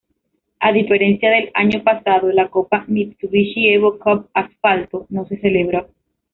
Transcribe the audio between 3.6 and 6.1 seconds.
Evo Cup Asfalto, no se celebró.